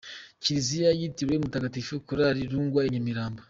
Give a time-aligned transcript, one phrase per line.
[0.41, 3.39] Kiliziya yitiriwe Mutagatifu Karoli Lwanga i Nyamirambo.